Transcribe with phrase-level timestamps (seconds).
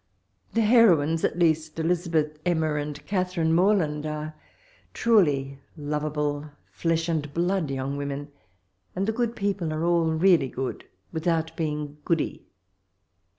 [0.55, 4.33] The heroines— at least Elizabeth, Emma, and Catherine Morland— are
[4.95, 8.29] truly lovable, flesh and blood young women;
[8.95, 12.47] and the good people are all really good, with {out Deing goody.